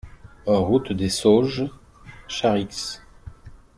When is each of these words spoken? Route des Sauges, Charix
Route 0.47 0.93
des 0.93 1.09
Sauges, 1.09 1.69
Charix 2.27 3.03